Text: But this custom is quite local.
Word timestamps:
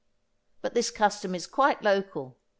But 0.63 0.73
this 0.73 0.89
custom 0.89 1.35
is 1.35 1.45
quite 1.45 1.83
local. 1.83 2.35